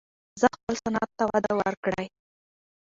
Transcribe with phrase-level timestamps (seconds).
[0.53, 2.05] خپل صنعت ته وده ورکړئ.